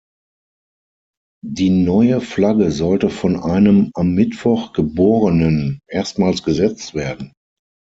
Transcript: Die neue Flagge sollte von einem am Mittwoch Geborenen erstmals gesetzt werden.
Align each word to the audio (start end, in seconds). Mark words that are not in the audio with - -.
Die 1.45 1.69
neue 1.69 2.21
Flagge 2.21 2.71
sollte 2.71 3.11
von 3.11 3.35
einem 3.37 3.91
am 3.93 4.15
Mittwoch 4.15 4.73
Geborenen 4.73 5.77
erstmals 5.87 6.41
gesetzt 6.41 6.95
werden. 6.95 7.33